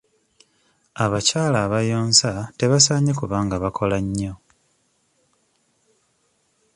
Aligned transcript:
Abakyala 1.03 1.57
abayonsa 1.65 2.31
tebasaanye 2.59 3.11
kuba 3.19 3.37
nga 3.45 3.55
bakola 3.63 3.97
nnyo. 4.05 4.33